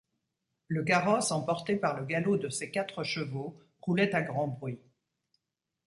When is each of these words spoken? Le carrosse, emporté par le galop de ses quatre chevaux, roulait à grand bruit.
Le 0.67 0.83
carrosse, 0.83 1.31
emporté 1.31 1.75
par 1.75 1.95
le 1.99 2.07
galop 2.07 2.35
de 2.37 2.49
ses 2.49 2.71
quatre 2.71 3.03
chevaux, 3.03 3.59
roulait 3.81 4.15
à 4.15 4.23
grand 4.23 4.47
bruit. 4.47 4.79